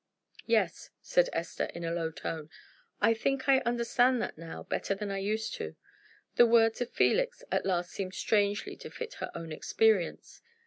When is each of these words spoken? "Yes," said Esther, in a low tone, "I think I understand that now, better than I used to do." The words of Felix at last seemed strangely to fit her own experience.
"Yes," 0.47 0.89
said 1.03 1.29
Esther, 1.31 1.65
in 1.75 1.83
a 1.85 1.91
low 1.91 2.09
tone, 2.09 2.49
"I 3.01 3.13
think 3.13 3.47
I 3.47 3.59
understand 3.59 4.19
that 4.23 4.35
now, 4.35 4.63
better 4.63 4.95
than 4.95 5.11
I 5.11 5.19
used 5.19 5.53
to 5.57 5.73
do." 5.73 5.75
The 6.37 6.47
words 6.47 6.81
of 6.81 6.89
Felix 6.89 7.43
at 7.51 7.67
last 7.67 7.91
seemed 7.91 8.15
strangely 8.15 8.75
to 8.77 8.89
fit 8.89 9.13
her 9.21 9.29
own 9.35 9.51
experience. 9.51 10.41